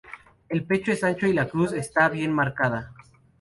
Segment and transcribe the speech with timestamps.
[0.49, 2.91] El pecho es ancho y la cruz está bien marcada.